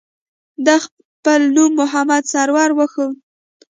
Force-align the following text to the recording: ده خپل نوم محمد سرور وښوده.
ده 0.65 0.75
خپل 0.85 1.41
نوم 1.55 1.71
محمد 1.79 2.23
سرور 2.33 2.69
وښوده. 2.77 3.13